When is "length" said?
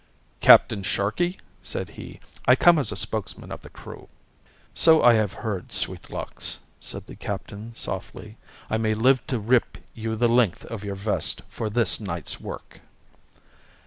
10.27-10.65